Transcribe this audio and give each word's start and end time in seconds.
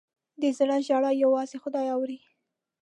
د 0.41 0.43
زړه 0.57 0.77
ژړا 0.87 1.11
یوازې 1.23 1.57
خدای 1.63 1.87
اوري. 1.95 2.19